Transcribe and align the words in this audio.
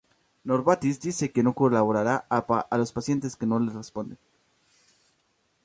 Novartis 0.43 0.99
dice 0.99 1.31
que 1.31 1.43
no 1.43 1.53
cobrará 1.53 2.17
a 2.27 2.77
los 2.79 2.91
pacientes 2.91 3.35
que 3.35 3.45
no 3.45 3.59
responden. 3.59 4.17